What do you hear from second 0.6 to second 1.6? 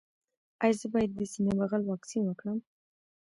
ایا زه باید د سینه